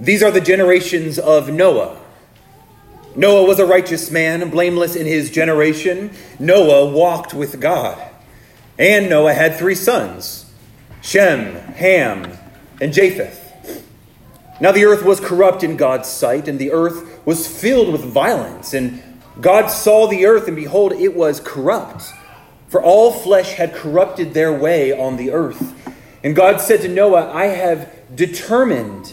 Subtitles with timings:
[0.00, 2.00] These are the generations of Noah.
[3.14, 6.10] Noah was a righteous man, blameless in his generation.
[6.38, 8.00] Noah walked with God.
[8.78, 10.50] And Noah had three sons
[11.02, 12.32] Shem, Ham,
[12.80, 13.84] and Japheth.
[14.58, 18.72] Now the earth was corrupt in God's sight, and the earth was filled with violence.
[18.72, 19.02] And
[19.38, 22.12] God saw the earth, and behold, it was corrupt.
[22.68, 25.74] For all flesh had corrupted their way on the earth.
[26.24, 29.12] And God said to Noah, I have determined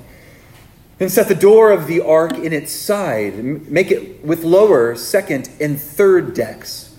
[1.01, 3.35] and set the door of the ark in its side.
[3.43, 6.95] Make it with lower, second, and third decks.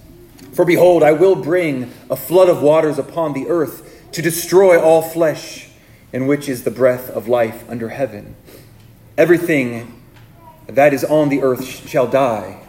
[0.53, 5.03] For behold, I will bring a flood of waters upon the earth to destroy all
[5.03, 5.69] flesh,
[6.13, 8.35] in which is the breath of life under heaven.
[9.17, 10.03] Everything
[10.67, 12.61] that is on the earth shall die.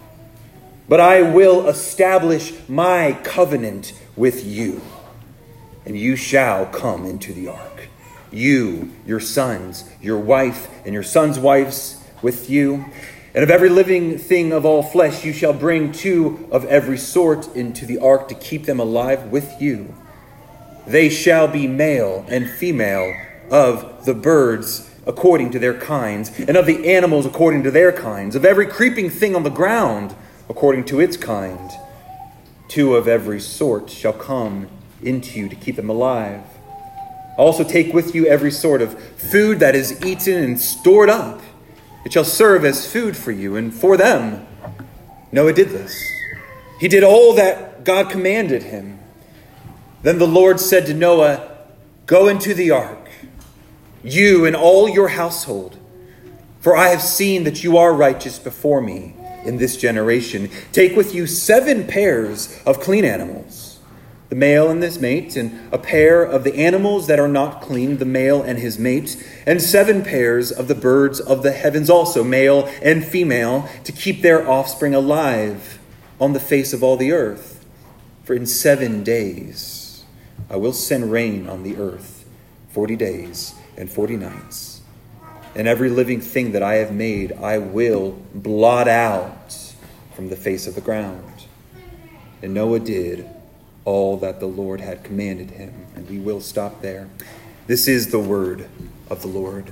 [0.87, 4.83] But I will establish my covenant with you,
[5.83, 7.72] and you shall come into the ark
[8.33, 12.85] you, your sons, your wife, and your sons' wives with you.
[13.35, 17.55] And of every living thing of all flesh, you shall bring two of every sort
[17.55, 19.93] into the ark to keep them alive with you.
[20.85, 23.15] They shall be male and female
[23.49, 28.35] of the birds according to their kinds, and of the animals according to their kinds,
[28.35, 30.15] of every creeping thing on the ground
[30.49, 31.71] according to its kind.
[32.69, 34.67] Two of every sort shall come
[35.01, 36.43] into you to keep them alive.
[37.37, 41.41] Also, take with you every sort of food that is eaten and stored up.
[42.05, 44.45] It shall serve as food for you and for them.
[45.31, 45.99] Noah did this.
[46.79, 48.99] He did all that God commanded him.
[50.03, 51.57] Then the Lord said to Noah,
[52.05, 53.09] Go into the ark,
[54.03, 55.77] you and all your household,
[56.59, 60.49] for I have seen that you are righteous before me in this generation.
[60.71, 63.72] Take with you seven pairs of clean animals
[64.33, 67.97] the male and his mate, and a pair of the animals that are not clean,
[67.97, 72.23] the male and his mate, and seven pairs of the birds of the heavens also,
[72.23, 75.77] male and female, to keep their offspring alive
[76.19, 77.63] on the face of all the earth.
[78.23, 80.03] For in seven days
[80.49, 82.25] I will send rain on the earth,
[82.69, 84.81] forty days and forty nights.
[85.53, 89.75] And every living thing that I have made I will blot out
[90.15, 91.45] from the face of the ground.
[92.41, 93.29] And Noah did
[93.85, 95.87] all that the Lord had commanded him.
[95.95, 97.09] And we will stop there.
[97.67, 98.67] This is the word
[99.09, 99.71] of the Lord.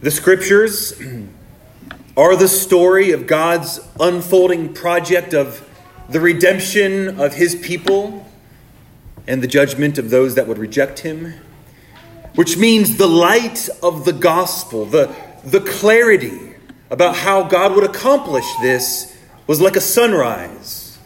[0.00, 1.00] The scriptures
[2.16, 5.68] are the story of God's unfolding project of
[6.08, 8.26] the redemption of his people
[9.26, 11.34] and the judgment of those that would reject him,
[12.34, 16.54] which means the light of the gospel, the, the clarity
[16.90, 19.17] about how God would accomplish this
[19.48, 20.98] was like a sunrise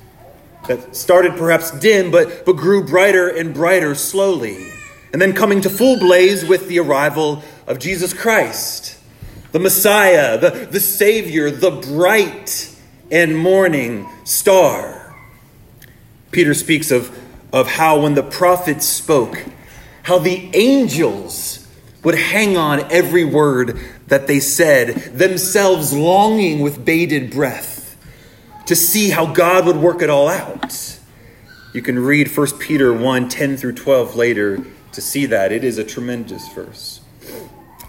[0.66, 4.68] that started perhaps dim but, but grew brighter and brighter slowly,
[5.12, 8.98] and then coming to full blaze with the arrival of Jesus Christ,
[9.52, 12.76] the Messiah, the, the Savior, the bright
[13.10, 15.14] and morning star.
[16.32, 17.16] Peter speaks of,
[17.52, 19.44] of how when the prophets spoke,
[20.02, 21.68] how the angels
[22.02, 27.71] would hang on every word that they said, themselves longing with bated breath
[28.66, 30.98] to see how God would work it all out.
[31.72, 35.52] You can read 1 Peter 1 10 through 12 later to see that.
[35.52, 37.00] It is a tremendous verse.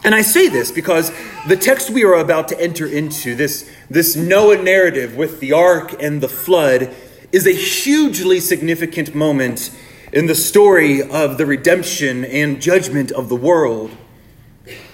[0.06, 1.12] And I say this because
[1.48, 5.96] the text we are about to enter into, this, this Noah narrative with the ark
[6.02, 6.94] and the flood,
[7.32, 9.72] is a hugely significant moment
[10.12, 13.92] in the story of the redemption and judgment of the world.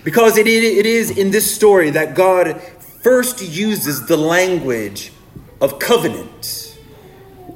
[0.04, 2.62] Because it, it is in this story that God
[3.02, 5.12] first uses the language
[5.62, 6.78] of covenant,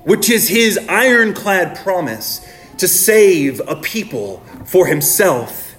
[0.04, 2.46] which is his ironclad promise
[2.78, 5.76] to save a people for himself.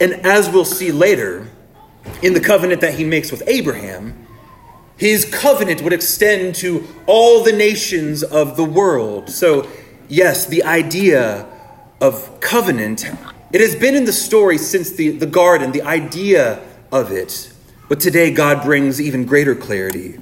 [0.00, 1.48] And as we'll see later,
[2.22, 4.26] in the covenant that he makes with Abraham,
[4.96, 9.30] his covenant would extend to all the nations of the world.
[9.30, 9.68] So,
[10.08, 11.46] yes, the idea
[12.00, 13.04] of covenant,
[13.52, 16.62] it has been in the story since the, the garden, the idea
[16.92, 17.52] of it.
[17.88, 20.18] But today, God brings even greater clarity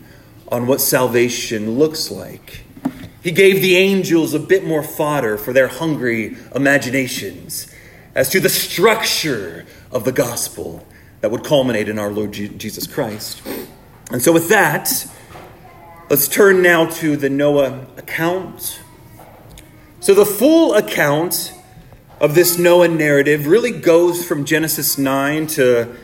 [0.51, 2.65] on what salvation looks like.
[3.23, 7.67] He gave the angels a bit more fodder for their hungry imaginations
[8.15, 10.87] as to the structure of the gospel
[11.21, 13.43] that would culminate in our Lord Jesus Christ.
[14.11, 15.07] And so, with that,
[16.09, 18.81] let's turn now to the Noah account.
[20.01, 21.53] So, the full account
[22.21, 25.95] of this Noah narrative really goes from Genesis 9 to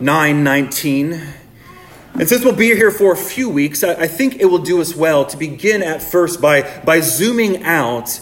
[0.00, 1.20] 919.
[2.18, 4.94] And since we'll be here for a few weeks, I, think it will do us
[4.94, 8.20] well to begin at first by, by zooming out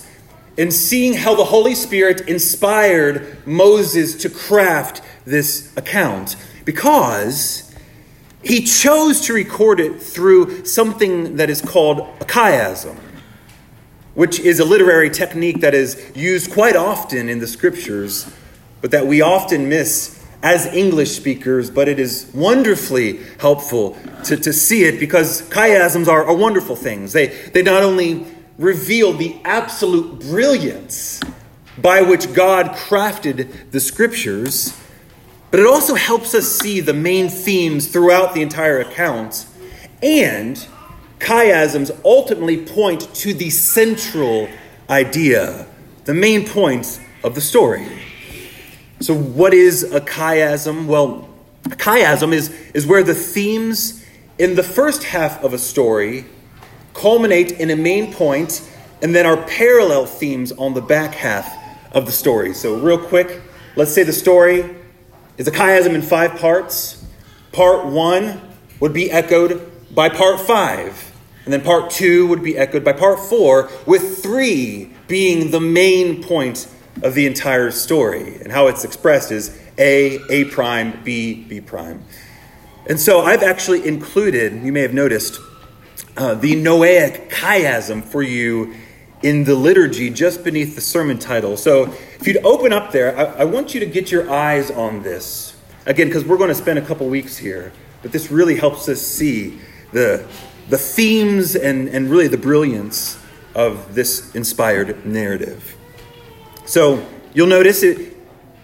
[0.59, 6.37] and seeing how the Holy Spirit inspired Moses to craft this account.
[6.65, 7.75] Because
[8.43, 12.99] he chose to record it through something that is called a chiasm
[14.17, 18.33] which is a literary technique that is used quite often in the scriptures,
[18.81, 20.16] but that we often miss
[20.47, 26.25] as English speakers, but it is wonderfully helpful to, to see it because chiasms are,
[26.25, 27.13] are wonderful things.
[27.13, 28.25] They, they not only
[28.57, 31.21] reveal the absolute brilliance
[31.79, 34.81] by which God crafted the scriptures,
[35.51, 39.47] but it also helps us see the main themes throughout the entire account
[40.01, 40.65] and
[41.19, 44.49] chiasms ultimately point to the central
[44.89, 45.67] idea,
[46.05, 47.85] the main points of the story.
[48.99, 50.87] So, what is a chiasm?
[50.87, 51.29] Well,
[51.67, 54.03] a chiasm is, is where the themes
[54.39, 56.25] in the first half of a story
[56.95, 58.67] culminate in a main point
[59.03, 61.55] and then are parallel themes on the back half
[61.93, 62.55] of the story.
[62.55, 63.43] So, real quick,
[63.77, 64.75] let's say the story
[65.37, 67.05] is a chiasm in five parts.
[67.53, 68.41] Part one
[68.81, 71.13] would be echoed by part five.
[71.45, 76.23] And then part two would be echoed by part four, with three being the main
[76.23, 76.67] point
[77.03, 78.37] of the entire story.
[78.43, 82.05] And how it's expressed is A, A prime, B, B prime.
[82.89, 85.41] And so I've actually included, you may have noticed,
[86.17, 88.75] uh, the Noahic chiasm for you
[89.23, 91.57] in the liturgy just beneath the sermon title.
[91.57, 91.85] So
[92.21, 95.57] if you'd open up there, I, I want you to get your eyes on this.
[95.85, 97.73] Again, because we're going to spend a couple weeks here,
[98.03, 99.59] but this really helps us see
[99.93, 100.27] the,
[100.69, 103.19] the themes and, and really the brilliance
[103.55, 105.77] of this inspired narrative.
[106.67, 108.17] So you'll notice it,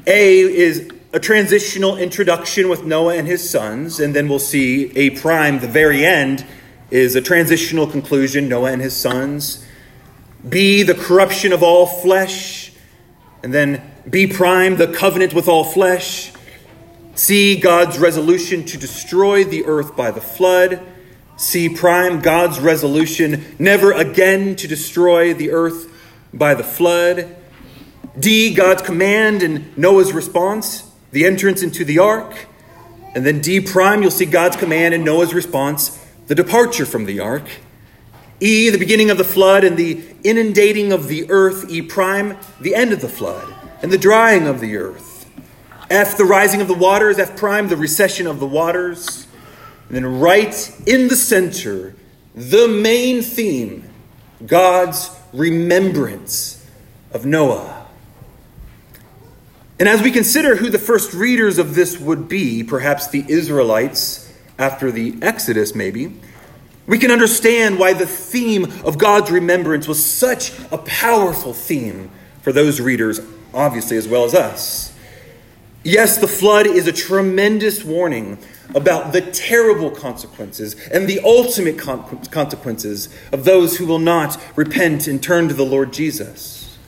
[0.09, 5.11] A is a transitional introduction with Noah and his sons, and then we'll see A
[5.11, 6.45] prime, the very end,
[6.91, 9.65] is a transitional conclusion Noah and his sons.
[10.47, 12.73] B, the corruption of all flesh,
[13.45, 16.33] and then B prime, the covenant with all flesh.
[17.15, 20.83] C, God's resolution to destroy the earth by the flood.
[21.37, 25.89] C prime, God's resolution never again to destroy the earth
[26.35, 27.37] by the flood.
[28.19, 32.47] D, God's command and Noah's response, the entrance into the ark.
[33.15, 37.21] And then D prime, you'll see God's command and Noah's response, the departure from the
[37.21, 37.49] ark.
[38.41, 41.71] E, the beginning of the flood and the inundating of the earth.
[41.71, 45.29] E prime, the end of the flood and the drying of the earth.
[45.91, 47.19] F, the rising of the waters.
[47.19, 49.27] F prime, the recession of the waters.
[49.89, 51.95] And then, right in the center,
[52.35, 53.91] the main theme
[54.47, 56.67] God's remembrance
[57.13, 57.82] of Noah.
[59.83, 64.33] And as we consider who the first readers of this would be, perhaps the Israelites
[64.57, 66.15] after the Exodus, maybe,
[66.87, 72.13] we can understand why the theme of God's remembrance was such a powerful theme
[72.43, 73.21] for those readers,
[73.53, 74.97] obviously, as well as us.
[75.83, 78.39] Yes, the flood is a tremendous warning
[78.77, 85.21] about the terrible consequences and the ultimate consequences of those who will not repent and
[85.21, 86.79] turn to the Lord Jesus.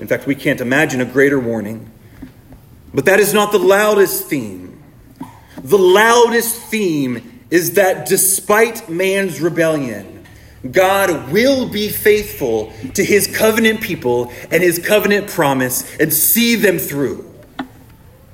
[0.00, 1.92] In fact, we can't imagine a greater warning.
[2.92, 4.82] But that is not the loudest theme.
[5.62, 10.26] The loudest theme is that despite man's rebellion,
[10.70, 16.78] God will be faithful to his covenant people and his covenant promise and see them
[16.78, 17.26] through.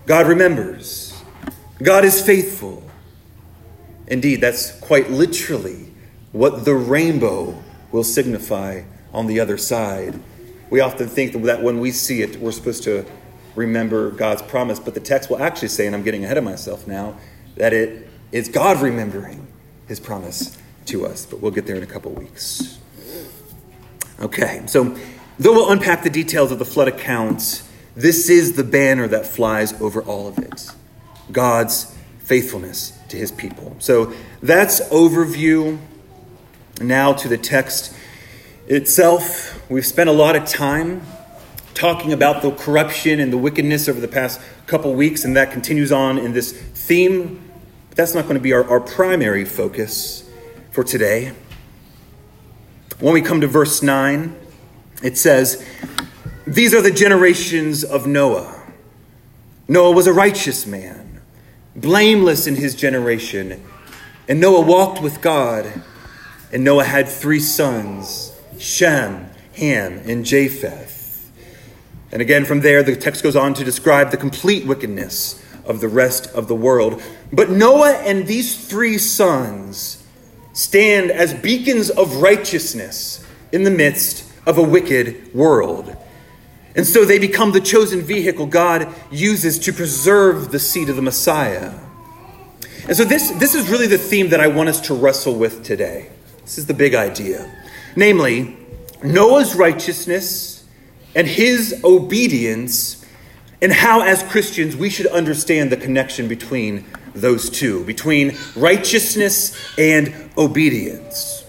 [0.06, 1.14] God remembers.
[1.82, 2.82] God is faithful.
[4.08, 5.92] Indeed, that's quite literally
[6.32, 8.82] what the rainbow will signify
[9.12, 10.20] on the other side.
[10.70, 13.04] We often think that when we see it, we're supposed to
[13.56, 16.86] remember God's promise, but the text will actually say, and I'm getting ahead of myself
[16.86, 17.18] now,
[17.56, 19.46] that it is God remembering
[19.88, 21.26] his promise to us.
[21.26, 22.78] But we'll get there in a couple weeks.
[24.20, 24.96] Okay, so
[25.38, 29.78] though we'll unpack the details of the flood accounts, this is the banner that flies
[29.80, 30.70] over all of it
[31.32, 33.76] God's faithfulness to his people.
[33.78, 35.78] So that's overview.
[36.80, 37.94] Now to the text
[38.66, 39.62] itself.
[39.70, 41.02] We've spent a lot of time
[41.76, 45.92] talking about the corruption and the wickedness over the past couple weeks, and that continues
[45.92, 47.40] on in this theme.
[47.90, 50.28] But that's not going to be our, our primary focus
[50.70, 51.32] for today.
[52.98, 54.34] When we come to verse 9,
[55.02, 55.64] it says,
[56.46, 58.54] These are the generations of Noah.
[59.68, 61.20] Noah was a righteous man,
[61.74, 63.62] blameless in his generation.
[64.28, 65.82] And Noah walked with God.
[66.52, 70.95] And Noah had three sons Shem, Ham, and Japheth.
[72.12, 75.88] And again, from there, the text goes on to describe the complete wickedness of the
[75.88, 77.02] rest of the world.
[77.32, 80.04] But Noah and these three sons
[80.52, 85.96] stand as beacons of righteousness in the midst of a wicked world.
[86.76, 91.02] And so they become the chosen vehicle God uses to preserve the seed of the
[91.02, 91.74] Messiah.
[92.86, 95.64] And so this, this is really the theme that I want us to wrestle with
[95.64, 96.10] today.
[96.42, 97.50] This is the big idea.
[97.96, 98.56] Namely,
[99.02, 100.55] Noah's righteousness
[101.16, 103.04] and his obedience,
[103.60, 110.14] and how, as Christians, we should understand the connection between those two, between righteousness and
[110.36, 111.44] obedience.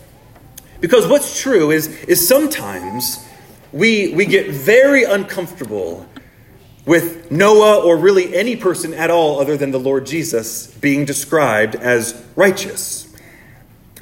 [0.80, 3.26] Because what's true is, is sometimes
[3.74, 6.08] we, we get very uncomfortable
[6.86, 11.76] with Noah or really any person at all other than the Lord Jesus being described
[11.76, 13.14] as righteous.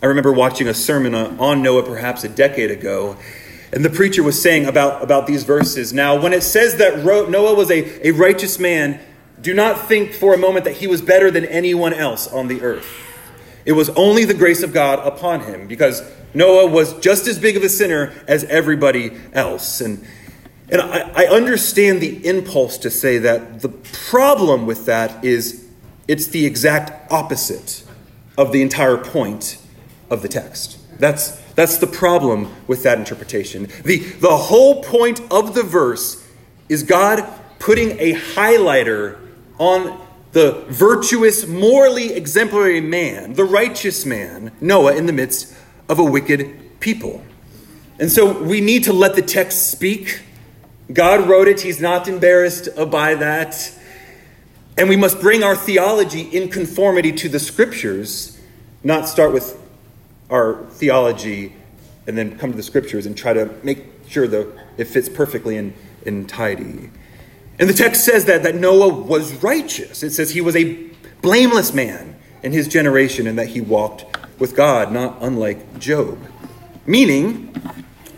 [0.04, 3.18] I remember watching a sermon on Noah perhaps a decade ago,
[3.76, 5.92] and the preacher was saying about, about these verses.
[5.92, 9.02] Now, when it says that Noah was a, a righteous man,
[9.40, 12.62] do not think for a moment that he was better than anyone else on the
[12.62, 12.88] earth.
[13.66, 17.58] It was only the grace of God upon him because Noah was just as big
[17.58, 19.82] of a sinner as everybody else.
[19.82, 20.08] And,
[20.70, 25.68] and I, I understand the impulse to say that the problem with that is
[26.08, 27.84] it's the exact opposite
[28.38, 29.58] of the entire point
[30.10, 30.78] of the text.
[30.98, 33.70] That's, that's the problem with that interpretation.
[33.84, 36.26] The, the whole point of the verse
[36.68, 37.28] is God
[37.60, 39.18] putting a highlighter
[39.58, 40.02] on
[40.34, 45.56] the virtuous, morally exemplary man, the righteous man, Noah, in the midst
[45.88, 47.24] of a wicked people.
[48.00, 50.22] And so we need to let the text speak.
[50.92, 53.74] God wrote it, He's not embarrassed by that.
[54.78, 58.38] And we must bring our theology in conformity to the scriptures,
[58.84, 59.58] not start with
[60.30, 61.54] our theology
[62.08, 65.58] and then come to the scriptures and try to make sure that it fits perfectly
[65.58, 65.74] and,
[66.06, 66.90] and tidy.
[67.58, 70.04] And the text says that, that Noah was righteous.
[70.04, 70.90] It says he was a
[71.22, 74.06] blameless man in his generation and that he walked
[74.40, 76.20] with God, not unlike Job.
[76.86, 77.54] Meaning,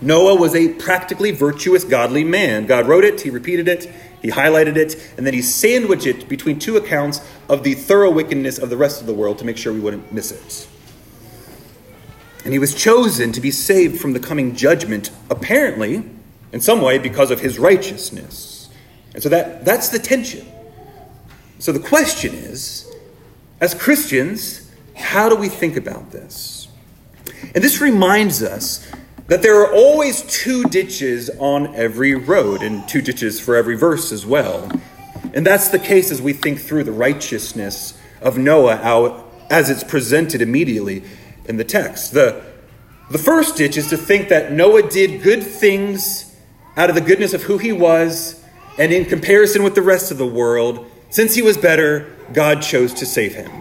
[0.01, 2.65] Noah was a practically virtuous, godly man.
[2.65, 3.89] God wrote it, he repeated it,
[4.21, 8.57] he highlighted it, and then he sandwiched it between two accounts of the thorough wickedness
[8.57, 10.67] of the rest of the world to make sure we wouldn't miss it.
[12.47, 16.01] And he was chosen to be saved from the coming judgment, apparently,
[16.53, 18.69] in some way, because of his righteousness.
[19.13, 20.47] And so that, that's the tension.
[21.59, 22.89] So the question is
[23.59, 26.69] as Christians, how do we think about this?
[27.53, 28.89] And this reminds us
[29.27, 34.13] that there are always two ditches on every road, and two ditches for every verse
[34.13, 34.71] as well.
[35.33, 40.41] And that's the case as we think through the righteousness of Noah as it's presented
[40.41, 41.03] immediately
[41.47, 42.13] in the text.
[42.13, 42.43] The,
[43.09, 46.35] the first ditch is to think that Noah did good things
[46.75, 48.43] out of the goodness of who he was,
[48.77, 52.93] and in comparison with the rest of the world, since he was better, God chose
[52.95, 53.51] to save him.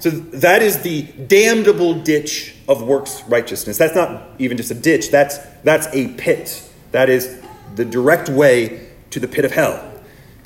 [0.00, 3.78] So that is the damnable ditch of works righteousness.
[3.78, 6.68] That's not even just a ditch, that's, that's a pit.
[6.90, 7.40] That is
[7.76, 9.88] the direct way to the pit of hell.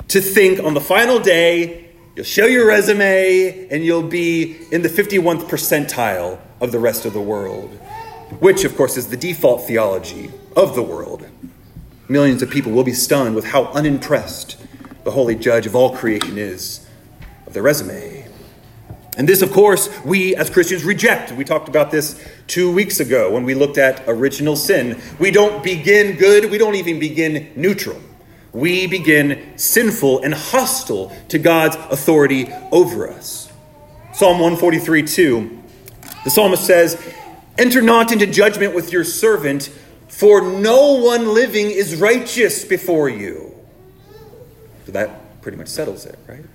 [0.09, 4.89] To think on the final day, you'll show your resume and you'll be in the
[4.89, 7.69] 51st percentile of the rest of the world,
[8.39, 11.27] which, of course, is the default theology of the world.
[12.09, 14.57] Millions of people will be stunned with how unimpressed
[15.03, 16.87] the holy judge of all creation is
[17.45, 18.27] of their resume.
[19.17, 21.31] And this, of course, we as Christians reject.
[21.31, 25.01] We talked about this two weeks ago when we looked at original sin.
[25.19, 27.99] We don't begin good, we don't even begin neutral.
[28.53, 33.51] We begin sinful and hostile to God's authority over us.
[34.13, 35.56] Psalm 143 2,
[36.23, 37.01] the psalmist says,
[37.57, 39.69] Enter not into judgment with your servant,
[40.07, 43.53] for no one living is righteous before you.
[44.85, 46.45] So that pretty much settles it, right?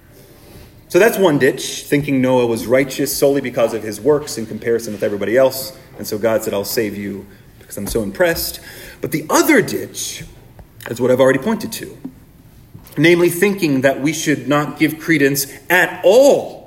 [0.89, 4.93] So that's one ditch, thinking Noah was righteous solely because of his works in comparison
[4.93, 5.77] with everybody else.
[5.99, 7.27] And so God said, I'll save you
[7.59, 8.61] because I'm so impressed.
[9.01, 10.25] But the other ditch
[10.89, 11.99] is what I've already pointed to
[12.97, 16.62] namely, thinking that we should not give credence at all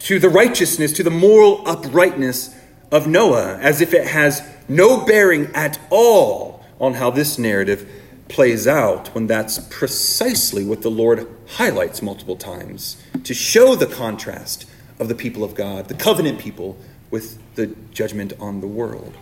[0.00, 2.54] to the righteousness, to the moral uprightness
[2.90, 7.90] of Noah, as if it has no bearing at all on how this narrative
[8.28, 14.66] plays out, when that's precisely what the Lord highlights multiple times to show the contrast
[14.98, 16.76] of the people of God, the covenant people,
[17.10, 19.14] with the judgment on the world.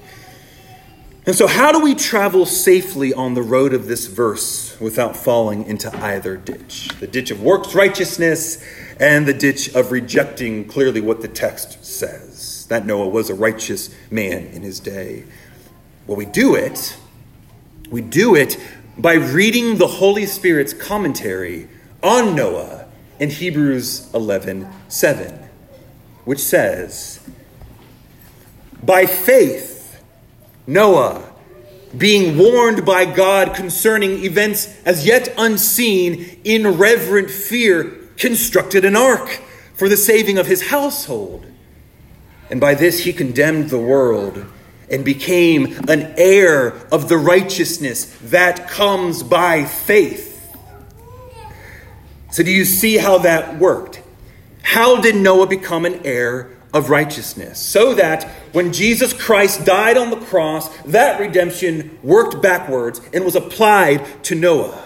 [1.25, 5.65] And so, how do we travel safely on the road of this verse without falling
[5.67, 6.89] into either ditch?
[7.01, 8.65] The ditch of works righteousness
[8.99, 13.95] and the ditch of rejecting clearly what the text says that Noah was a righteous
[14.11, 15.25] man in his day.
[16.07, 16.97] Well, we do it.
[17.91, 18.59] We do it
[18.99, 21.69] by reading the Holy Spirit's commentary
[22.03, 22.87] on Noah
[23.19, 25.49] in Hebrews 11 7,
[26.25, 27.21] which says,
[28.83, 30.03] By faith,
[30.67, 31.33] Noah,
[31.97, 39.41] being warned by God concerning events as yet unseen, in reverent fear, constructed an ark
[39.75, 41.47] for the saving of his household.
[42.51, 44.45] And by this he condemned the world
[44.91, 50.33] and became an heir of the righteousness that comes by faith.
[52.31, 54.03] So, do you see how that worked?
[54.63, 57.59] How did Noah become an heir of righteousness?
[57.59, 63.37] So that when Jesus Christ died on the cross, that redemption worked backwards and was
[63.37, 64.86] applied to Noah.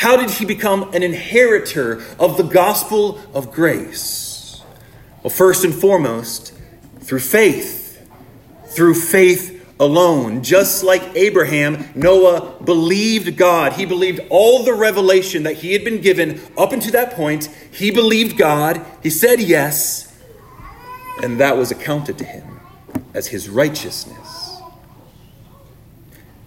[0.00, 4.62] How did he become an inheritor of the gospel of grace?
[5.22, 6.54] Well, first and foremost,
[7.00, 8.00] through faith.
[8.68, 10.42] Through faith alone.
[10.42, 13.74] Just like Abraham, Noah believed God.
[13.74, 17.50] He believed all the revelation that he had been given up until that point.
[17.70, 18.82] He believed God.
[19.02, 20.18] He said yes.
[21.22, 22.60] And that was accounted to him
[23.12, 24.49] as his righteousness.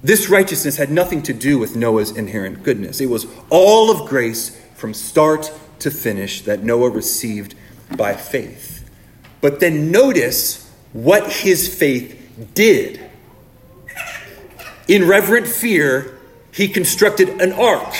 [0.03, 2.99] This righteousness had nothing to do with Noah's inherent goodness.
[2.99, 7.55] It was all of grace from start to finish that Noah received
[7.95, 8.89] by faith.
[9.39, 12.19] But then notice what his faith
[12.53, 12.99] did.
[14.89, 16.19] In reverent fear,
[16.51, 17.95] he constructed an ark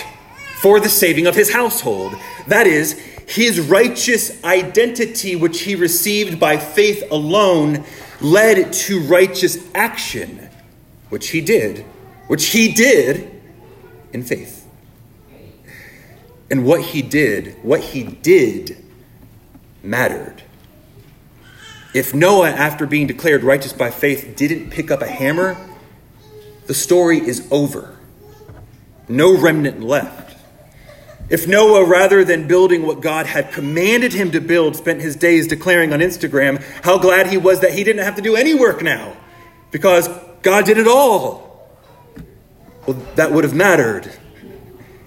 [0.57, 2.15] for the saving of his household.
[2.48, 7.86] That is, his righteous identity, which he received by faith alone,
[8.19, 10.50] led to righteous action,
[11.07, 11.86] which he did
[12.34, 13.30] which he did
[14.12, 14.68] in faith.
[16.50, 18.84] And what he did, what he did,
[19.84, 20.42] mattered.
[21.94, 25.56] If Noah, after being declared righteous by faith, didn't pick up a hammer,
[26.65, 28.00] the story is over.
[29.08, 30.36] No remnant left.
[31.30, 35.46] If Noah, rather than building what God had commanded him to build, spent his days
[35.46, 38.82] declaring on Instagram how glad he was that he didn't have to do any work
[38.82, 39.15] now
[39.69, 40.10] because
[40.41, 41.53] God did it all.
[42.86, 44.12] Well, that would have mattered.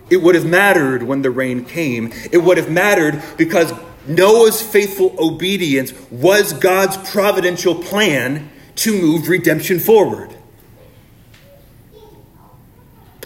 [0.09, 2.13] It would have mattered when the rain came.
[2.31, 3.73] It would have mattered because
[4.07, 10.37] Noah's faithful obedience was God's providential plan to move redemption forward.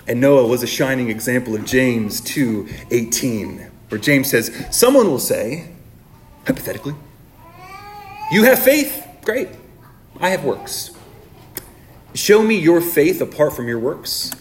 [0.07, 5.67] And Noah was a shining example of James 2:18, where James says, "Someone will say,
[6.47, 6.95] hypothetically,
[8.33, 9.49] you have faith, great.
[10.19, 10.91] I have works.
[12.15, 14.33] Show me your faith apart from your works,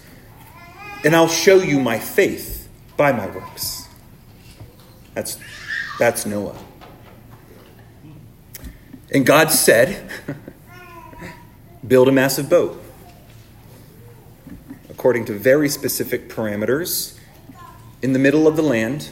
[1.04, 3.88] and I'll show you my faith by my works.
[5.14, 5.38] That's,
[5.98, 6.58] that's Noah.
[9.12, 10.10] And God said,
[11.88, 12.84] build a massive boat
[14.90, 17.18] according to very specific parameters
[18.02, 19.10] in the middle of the land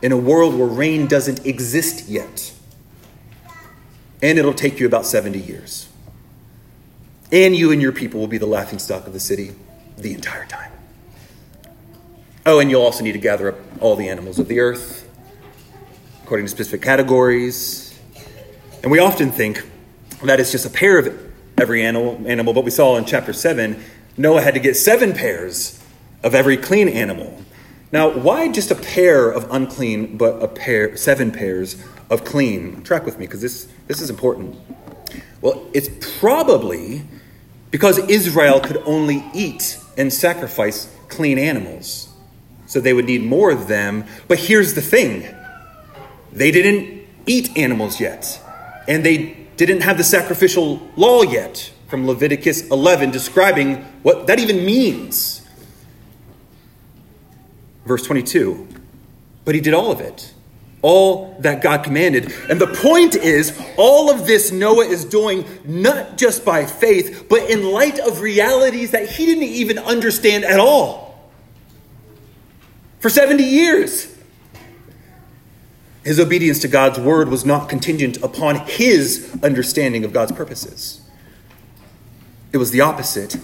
[0.00, 2.52] in a world where rain doesn't exist yet.
[4.22, 5.88] And it'll take you about 70 years.
[7.32, 9.54] And you and your people will be the laughingstock of the city
[9.98, 10.70] the entire time.
[12.48, 15.02] Oh, and you'll also need to gather up all the animals of the earth
[16.22, 17.98] according to specific categories.
[18.84, 19.68] And we often think
[20.22, 23.82] that it's just a pair of every animal, animal, but we saw in chapter 7,
[24.16, 25.82] Noah had to get seven pairs
[26.22, 27.36] of every clean animal.
[27.90, 32.84] Now, why just a pair of unclean, but a pair, seven pairs of clean?
[32.84, 34.56] Track with me, because this, this is important.
[35.40, 37.02] Well, it's probably
[37.72, 42.12] because Israel could only eat and sacrifice clean animals.
[42.66, 44.04] So they would need more of them.
[44.28, 45.32] But here's the thing
[46.32, 48.40] they didn't eat animals yet,
[48.86, 54.64] and they didn't have the sacrificial law yet from Leviticus 11 describing what that even
[54.64, 55.46] means.
[57.84, 58.68] Verse 22
[59.44, 60.32] But he did all of it
[60.86, 62.32] all that God commanded.
[62.48, 67.50] And the point is, all of this Noah is doing not just by faith, but
[67.50, 71.05] in light of realities that he didn't even understand at all.
[73.06, 74.12] For 70 years.
[76.02, 81.02] His obedience to God's word was not contingent upon his understanding of God's purposes.
[82.52, 83.36] It was the opposite.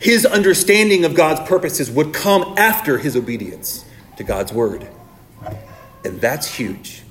[0.00, 3.84] His understanding of God's purposes would come after his obedience
[4.16, 4.88] to God's word.
[6.04, 7.04] And that's huge.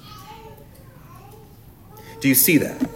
[2.19, 2.89] Do you see that?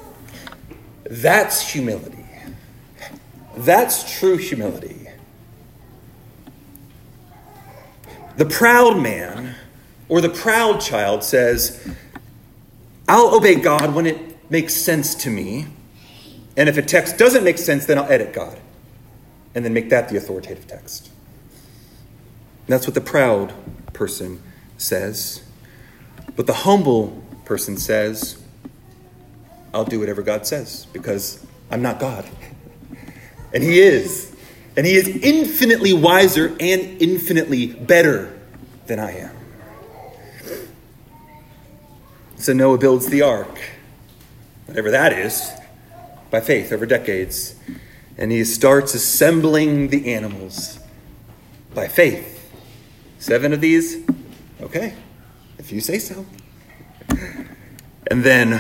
[1.09, 2.25] That's humility.
[3.55, 4.98] That's true humility.
[8.39, 9.55] The proud man
[10.07, 11.85] or the proud child says,
[13.05, 15.67] I'll obey God when it makes sense to me.
[16.55, 18.57] And if a text doesn't make sense, then I'll edit God
[19.53, 21.11] and then make that the authoritative text.
[22.67, 23.53] That's what the proud
[23.91, 24.41] person
[24.77, 25.43] says.
[26.37, 28.41] But the humble person says,
[29.73, 32.25] I'll do whatever God says because I'm not God.
[33.51, 34.28] And He is.
[34.79, 38.39] And He is infinitely wiser and infinitely better
[38.87, 39.35] than I am.
[42.37, 43.59] So Noah builds the ark,
[44.67, 45.51] whatever that is,
[46.31, 47.55] by faith over decades.
[48.17, 50.79] And he starts assembling the animals
[51.75, 52.49] by faith.
[53.19, 53.97] Seven of these?
[54.61, 54.93] Okay,
[55.57, 56.25] if you say so.
[58.09, 58.57] And then,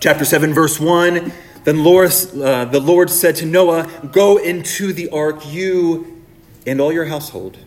[0.00, 1.30] chapter 7, verse 1
[1.64, 6.24] Then Lord, uh, the Lord said to Noah, Go into the ark, you
[6.66, 7.58] and all your household.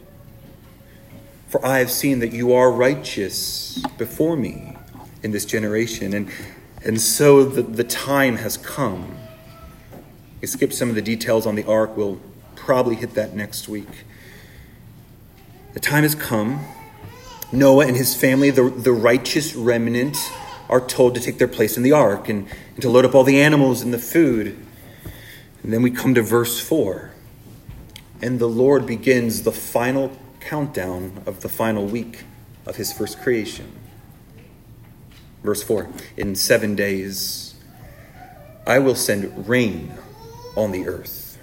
[1.47, 4.75] For I have seen that you are righteous before me
[5.23, 6.13] in this generation.
[6.13, 6.29] And,
[6.84, 9.17] and so the, the time has come.
[10.41, 11.95] We skip some of the details on the ark.
[11.95, 12.19] We'll
[12.55, 14.03] probably hit that next week.
[15.73, 16.65] The time has come.
[17.53, 20.17] Noah and his family, the, the righteous remnant,
[20.67, 23.24] are told to take their place in the ark and, and to load up all
[23.24, 24.58] the animals and the food.
[25.64, 27.12] And then we come to verse 4.
[28.22, 32.24] And the Lord begins the final countdown of the final week
[32.66, 33.72] of his first creation.
[35.44, 37.56] Verse 4 In seven days
[38.68, 39.94] I will send rain
[40.56, 41.38] on the earth.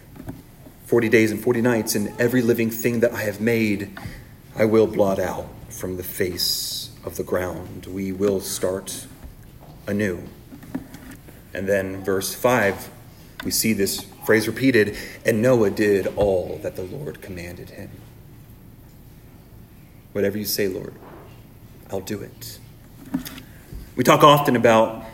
[0.86, 3.98] Forty days and forty nights, and every living thing that I have made
[4.54, 7.86] I will blot out from the face of the ground.
[7.86, 9.06] We will start
[9.86, 10.28] anew.
[11.54, 12.90] And then, verse 5,
[13.44, 17.90] we see this phrase repeated and Noah did all that the Lord commanded him.
[20.12, 20.94] Whatever you say, Lord,
[21.90, 22.58] I'll do it.
[23.96, 25.04] We talk often about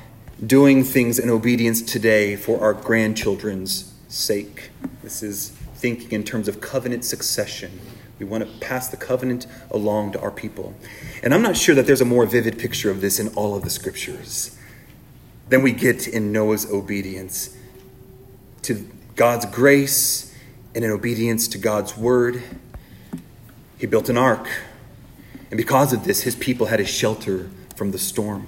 [0.44, 4.70] doing things in obedience today for our grandchildren's sake.
[5.02, 7.80] This is thinking in terms of covenant succession.
[8.18, 10.74] We want to pass the covenant along to our people.
[11.22, 13.62] And I'm not sure that there's a more vivid picture of this in all of
[13.62, 14.57] the scriptures
[15.48, 17.56] than we get in Noah's obedience
[18.62, 20.34] to God's grace
[20.74, 22.42] and in obedience to God's word.
[23.78, 24.48] He built an ark.
[25.50, 28.46] And because of this, his people had a shelter from the storm.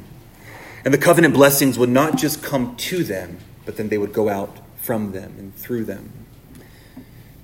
[0.85, 4.29] And the covenant blessings would not just come to them, but then they would go
[4.29, 6.13] out from them and through them.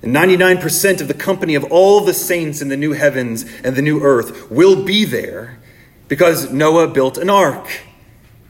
[0.01, 3.81] And 99% of the company of all the saints in the new heavens and the
[3.81, 5.59] new earth will be there
[6.07, 7.67] because Noah built an ark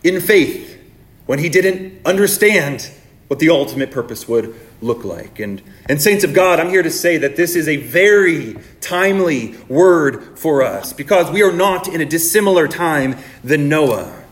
[0.03, 0.76] in faith
[1.27, 2.89] when he didn't understand
[3.27, 5.39] what the ultimate purpose would look like.
[5.39, 9.55] And, and, saints of God, I'm here to say that this is a very timely
[9.67, 14.23] word for us because we are not in a dissimilar time than Noah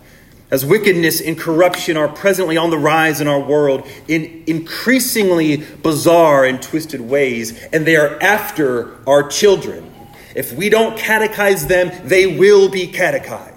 [0.52, 6.46] as wickedness and corruption are presently on the rise in our world in increasingly bizarre
[6.46, 9.92] and twisted ways, and they are after our children.
[10.36, 13.55] If we don't catechize them, they will be catechized.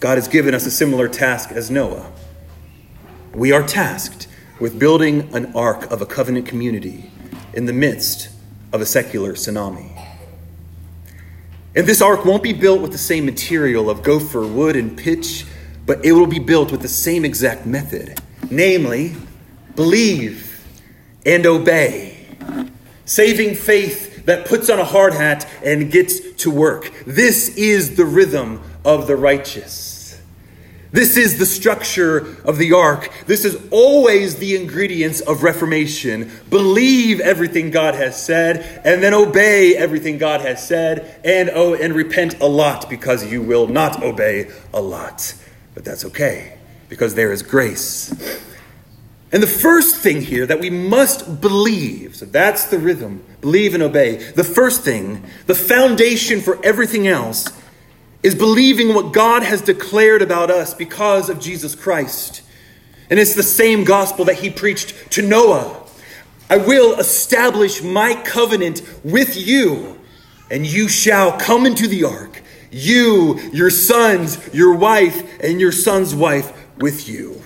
[0.00, 2.10] God has given us a similar task as Noah.
[3.34, 4.28] We are tasked
[4.60, 7.10] with building an ark of a covenant community
[7.52, 8.28] in the midst
[8.72, 9.90] of a secular tsunami.
[11.76, 15.44] And this ark won't be built with the same material of gopher, wood, and pitch,
[15.86, 19.14] but it will be built with the same exact method namely,
[19.74, 20.64] believe
[21.26, 22.26] and obey.
[23.04, 26.90] Saving faith that puts on a hard hat and gets to work.
[27.06, 29.83] This is the rhythm of the righteous.
[30.94, 33.10] This is the structure of the ark.
[33.26, 36.30] This is always the ingredients of reformation.
[36.50, 41.94] Believe everything God has said, and then obey everything God has said, and oh, and
[41.94, 45.34] repent a lot because you will not obey a lot.
[45.74, 48.12] But that's okay because there is grace.
[49.32, 53.82] And the first thing here that we must believe, so that's the rhythm, believe and
[53.82, 54.18] obey.
[54.18, 57.48] The first thing, the foundation for everything else
[58.24, 62.40] is believing what God has declared about us because of Jesus Christ.
[63.10, 65.82] And it's the same gospel that he preached to Noah.
[66.48, 70.00] I will establish my covenant with you,
[70.50, 76.14] and you shall come into the ark, you, your sons, your wife, and your son's
[76.14, 77.42] wife with you.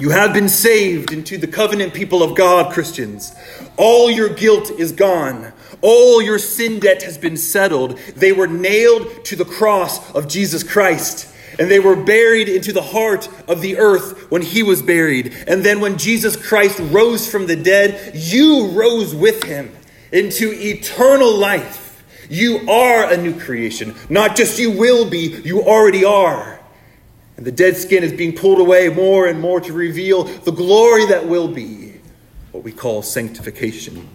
[0.00, 3.34] You have been saved into the covenant people of God, Christians.
[3.76, 5.52] All your guilt is gone.
[5.82, 7.98] All your sin debt has been settled.
[8.14, 11.32] They were nailed to the cross of Jesus Christ.
[11.58, 15.34] And they were buried into the heart of the earth when he was buried.
[15.46, 19.74] And then when Jesus Christ rose from the dead, you rose with him
[20.12, 22.04] into eternal life.
[22.28, 23.94] You are a new creation.
[24.10, 26.60] Not just you will be, you already are.
[27.36, 31.06] And the dead skin is being pulled away more and more to reveal the glory
[31.06, 32.00] that will be,
[32.52, 34.08] what we call sanctification.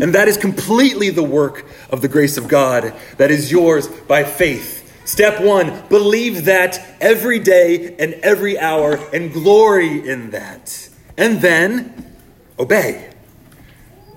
[0.00, 4.24] And that is completely the work of the grace of God that is yours by
[4.24, 4.80] faith.
[5.04, 10.88] Step one, believe that every day and every hour and glory in that.
[11.18, 12.14] And then
[12.58, 13.10] obey.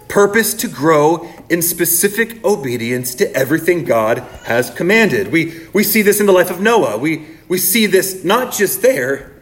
[0.08, 5.32] Purpose to grow in specific obedience to everything God has commanded.
[5.32, 6.98] We, we see this in the life of Noah.
[6.98, 9.34] We, we see this not just there,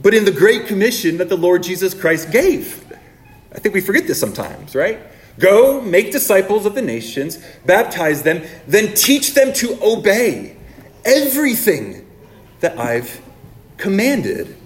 [0.00, 2.84] but in the Great Commission that the Lord Jesus Christ gave.
[3.52, 4.98] I think we forget this sometimes, right?
[5.38, 10.56] Go, make disciples of the nations, baptize them, then teach them to obey
[11.04, 12.06] everything
[12.60, 13.20] that I've
[13.76, 14.56] commanded.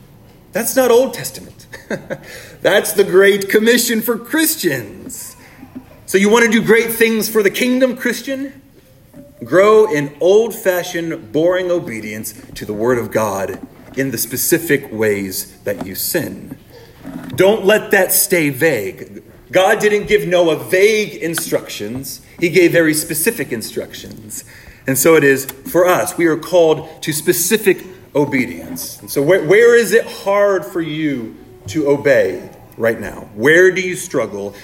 [0.53, 1.67] That's not Old Testament.
[2.63, 5.37] That's the Great Commission for Christians.
[6.07, 8.63] So, you want to do great things for the kingdom, Christian?
[9.45, 13.61] Grow in old fashioned, boring obedience to the Word of God
[13.97, 16.57] in the specific ways that you sin.
[17.35, 19.23] Don't let that stay vague.
[19.51, 24.45] God didn't give Noah vague instructions, He gave very specific instructions.
[24.87, 26.17] And so it is for us.
[26.17, 29.01] We are called to specific obedience.
[29.01, 31.37] And so, where, where is it hard for you
[31.69, 33.29] to obey right now?
[33.35, 34.55] Where do you struggle?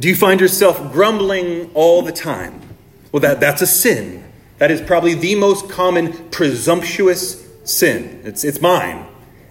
[0.00, 2.60] Do you find yourself grumbling all the time?
[3.12, 4.24] Well, that, that's a sin.
[4.58, 8.22] That is probably the most common presumptuous sin.
[8.24, 9.06] It's, it's mine.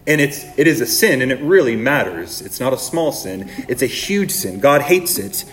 [0.07, 2.41] And it's, it is a sin, and it really matters.
[2.41, 4.59] It's not a small sin, it's a huge sin.
[4.59, 5.45] God hates it.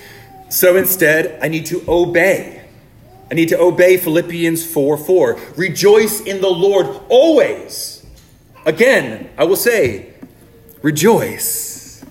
[0.49, 2.65] So instead, I need to obey.
[3.31, 5.41] I need to obey Philippians 4 4.
[5.57, 8.07] Rejoice in the Lord always.
[8.65, 10.15] Again, I will say,
[10.83, 12.05] rejoice.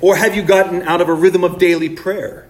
[0.00, 2.48] Or have you gotten out of a rhythm of daily prayer?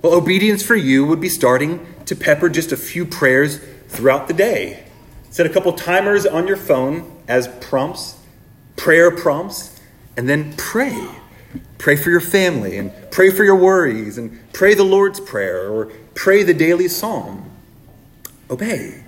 [0.00, 4.34] Well, obedience for you would be starting to pepper just a few prayers throughout the
[4.34, 4.84] day.
[5.30, 8.16] Set a couple timers on your phone as prompts,
[8.76, 9.80] prayer prompts,
[10.16, 11.08] and then pray.
[11.78, 15.86] Pray for your family and pray for your worries and pray the Lord's Prayer or
[16.14, 17.50] pray the daily psalm.
[18.50, 19.02] Obey.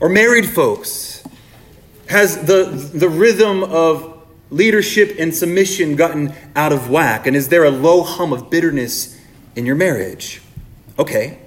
[0.00, 1.24] Or married folks,
[2.08, 7.26] has the, the rhythm of leadership and submission gotten out of whack?
[7.26, 9.18] And is there a low hum of bitterness
[9.56, 10.42] in your marriage?
[10.98, 11.38] Okay.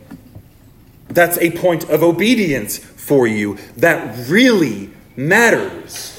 [1.10, 6.17] That's a point of obedience for you that really matters.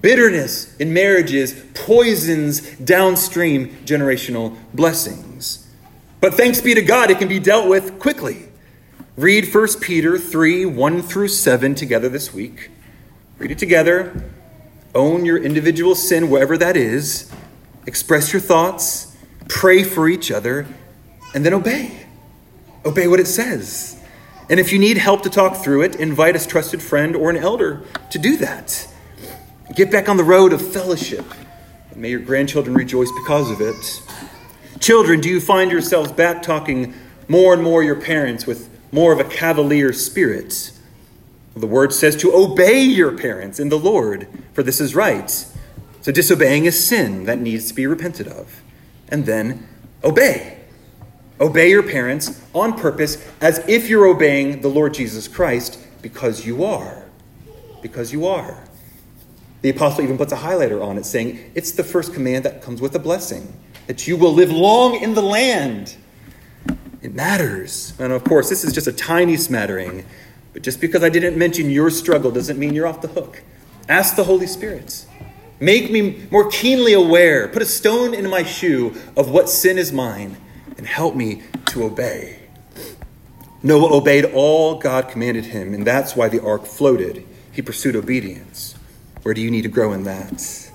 [0.00, 5.66] Bitterness in marriages poisons downstream generational blessings.
[6.20, 8.48] But thanks be to God, it can be dealt with quickly.
[9.16, 12.70] Read 1 Peter 3 1 through 7 together this week.
[13.38, 14.30] Read it together.
[14.94, 17.30] Own your individual sin, wherever that is.
[17.86, 19.16] Express your thoughts.
[19.48, 20.66] Pray for each other.
[21.34, 22.06] And then obey.
[22.84, 23.98] Obey what it says.
[24.50, 27.36] And if you need help to talk through it, invite a trusted friend or an
[27.36, 28.88] elder to do that.
[29.74, 31.24] Get back on the road of fellowship.
[31.90, 34.02] And may your grandchildren rejoice because of it.
[34.80, 36.94] Children, do you find yourselves back talking
[37.28, 40.72] more and more your parents with more of a cavalier spirit?
[41.54, 45.28] The word says to obey your parents in the Lord, for this is right.
[46.00, 48.62] So disobeying is sin that needs to be repented of.
[49.08, 49.66] And then
[50.04, 50.58] obey.
[51.40, 56.64] Obey your parents on purpose as if you're obeying the Lord Jesus Christ because you
[56.64, 57.04] are.
[57.82, 58.67] Because you are.
[59.62, 62.80] The apostle even puts a highlighter on it saying it's the first command that comes
[62.80, 63.52] with a blessing
[63.86, 65.96] that you will live long in the land.
[67.02, 67.94] It matters.
[67.98, 70.04] And of course, this is just a tiny smattering.
[70.52, 73.42] But just because I didn't mention your struggle doesn't mean you're off the hook.
[73.88, 75.06] Ask the Holy Spirit.
[75.60, 77.48] Make me more keenly aware.
[77.48, 80.36] Put a stone in my shoe of what sin is mine
[80.76, 82.38] and help me to obey.
[83.62, 87.26] Noah obeyed all God commanded him, and that's why the ark floated.
[87.50, 88.76] He pursued obedience.
[89.28, 90.70] Where do you need to grow in that?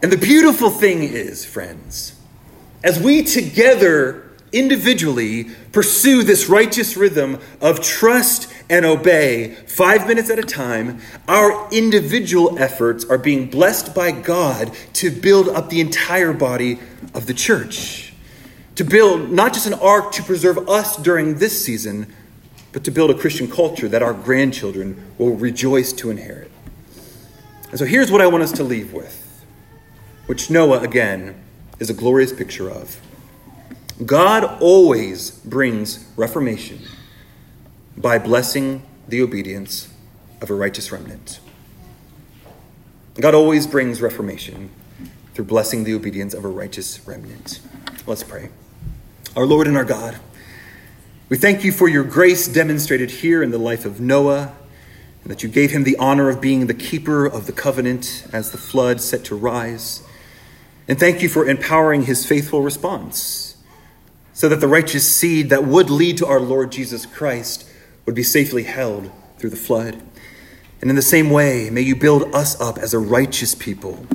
[0.00, 2.14] And the beautiful thing is, friends,
[2.84, 10.38] as we together individually pursue this righteous rhythm of trust and obey five minutes at
[10.38, 16.32] a time, our individual efforts are being blessed by God to build up the entire
[16.32, 16.78] body
[17.12, 18.14] of the church.
[18.76, 22.06] To build not just an ark to preserve us during this season,
[22.70, 26.52] but to build a Christian culture that our grandchildren will rejoice to inherit.
[27.70, 29.24] And so here's what I want us to leave with
[30.26, 31.42] which Noah, again,
[31.78, 33.00] is a glorious picture of.
[34.04, 36.80] God always brings reformation
[37.96, 39.88] by blessing the obedience
[40.42, 41.40] of a righteous remnant.
[43.20, 44.70] God always brings reformation
[45.34, 47.60] through blessing the obedience of a righteous remnant.
[48.06, 48.50] Let's pray.
[49.34, 50.20] Our Lord and our God,
[51.28, 54.54] we thank you for your grace demonstrated here in the life of Noah,
[55.28, 58.50] and that you gave him the honor of being the keeper of the covenant as
[58.50, 60.02] the flood set to rise.
[60.88, 63.58] And thank you for empowering his faithful response,
[64.32, 67.68] so that the righteous seed that would lead to our Lord Jesus Christ
[68.06, 70.00] would be safely held through the flood.
[70.80, 74.06] And in the same way, may you build us up as a righteous people,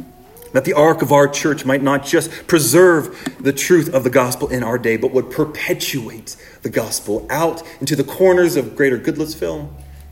[0.54, 4.48] that the ark of our church might not just preserve the truth of the gospel
[4.48, 9.70] in our day, but would perpetuate the gospel out into the corners of greater Goodlettsville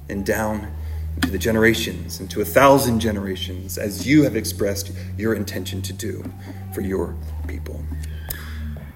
[0.07, 0.71] and down
[1.21, 5.93] into the generations, and to a thousand generations, as you have expressed your intention to
[5.93, 6.23] do
[6.73, 7.15] for your
[7.47, 7.79] people.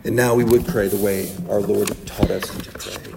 [0.06, 3.14] And now we would pray the way our Lord taught us to pray.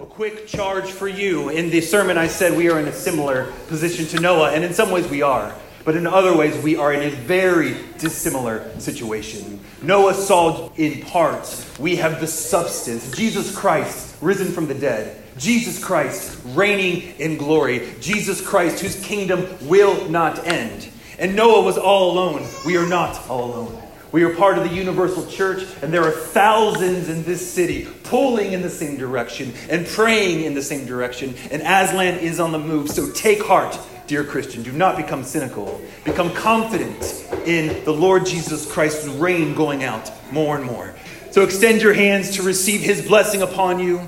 [0.00, 1.50] A quick charge for you.
[1.50, 4.72] In the sermon, I said we are in a similar position to Noah, and in
[4.72, 5.54] some ways we are.
[5.84, 9.60] But in other ways, we are in a very dissimilar situation.
[9.82, 13.14] Noah saw in parts, we have the substance.
[13.14, 15.23] Jesus Christ, risen from the dead.
[15.38, 17.94] Jesus Christ, reigning in glory.
[18.00, 20.88] Jesus Christ, whose kingdom will not end.
[21.18, 22.46] And Noah was all alone.
[22.64, 23.82] We are not all alone.
[24.12, 28.52] We are part of the universal church, and there are thousands in this city pulling
[28.52, 31.34] in the same direction and praying in the same direction.
[31.50, 32.90] And Aslan is on the move.
[32.90, 34.62] So take heart, dear Christian.
[34.62, 35.80] Do not become cynical.
[36.04, 40.94] Become confident in the Lord Jesus Christ's reign going out more and more.
[41.32, 44.00] So extend your hands to receive his blessing upon you.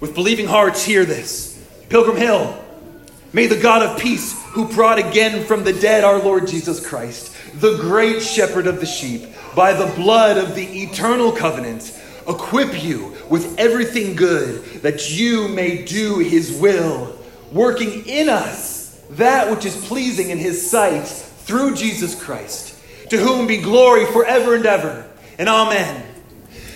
[0.00, 2.62] With believing hearts, hear this Pilgrim Hill,
[3.32, 7.34] may the God of peace, who brought again from the dead our Lord Jesus Christ,
[7.60, 13.14] the great shepherd of the sheep, by the blood of the eternal covenant, equip you
[13.30, 17.16] with everything good that you may do his will,
[17.52, 22.74] working in us that which is pleasing in his sight through Jesus Christ,
[23.10, 25.08] to whom be glory forever and ever.
[25.38, 26.04] And amen.